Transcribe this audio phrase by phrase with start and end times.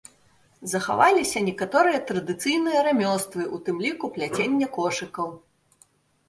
[0.71, 5.29] Захаваліся некаторыя традыцыйныя рамёствы, у тым ліку пляценне кошыкаў.